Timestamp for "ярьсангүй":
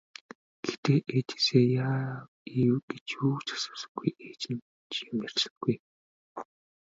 5.27-5.75